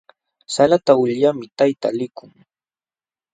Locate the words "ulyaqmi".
1.03-1.45